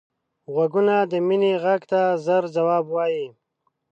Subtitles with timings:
[0.53, 3.27] غوږونه د مینې غږ ته ژر ځواب وايي